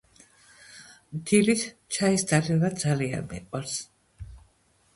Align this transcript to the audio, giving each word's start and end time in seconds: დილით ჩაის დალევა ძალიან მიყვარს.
დილით 1.31 1.67
ჩაის 1.97 2.27
დალევა 2.33 2.73
ძალიან 2.87 3.31
მიყვარს. 3.35 3.79